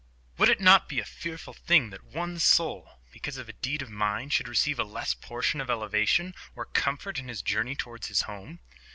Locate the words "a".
0.99-1.05, 3.47-3.53, 4.79-4.83